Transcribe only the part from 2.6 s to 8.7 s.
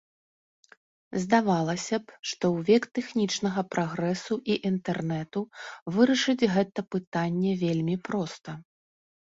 век тэхнічнага прагрэсу і інтэрнэту вырашыць гэта пытанне вельмі проста.